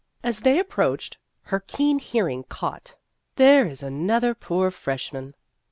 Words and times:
As 0.23 0.39
they 0.39 0.57
approached, 0.57 1.19
her 1.43 1.59
keen 1.59 1.99
hearing 1.99 2.41
caught," 2.45 2.95
There 3.35 3.67
is 3.67 3.83
another 3.83 4.33
poor 4.33 4.71
freshman." 4.71 5.35